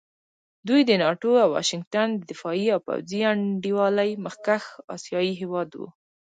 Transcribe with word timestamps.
دوی 0.67 0.81
د 0.89 0.91
ناټو 1.03 1.31
او 1.43 1.49
واشنګټن 1.55 2.07
د 2.15 2.21
دفاعي 2.31 2.67
او 2.75 2.79
پوځي 2.87 3.21
انډیوالۍ 3.31 4.11
مخکښ 4.25 4.63
اسیایي 4.95 5.33
هېواد 5.41 5.69
وو. 5.73 5.87